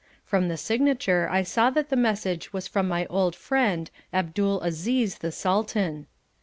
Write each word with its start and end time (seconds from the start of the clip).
From 0.25 0.47
the 0.47 0.57
signature 0.57 1.27
I 1.29 1.43
saw 1.43 1.69
that 1.69 1.89
the 1.89 1.95
message 1.95 2.51
was 2.51 2.67
from 2.67 2.87
my 2.87 3.05
old 3.05 3.35
friend 3.35 3.91
Abdul 4.11 4.59
Aziz 4.61 5.19
the 5.19 5.31
Sultan. 5.31 6.07